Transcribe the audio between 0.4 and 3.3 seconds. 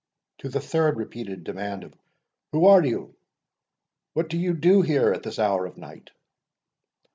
the third repeated demand of "Who are you?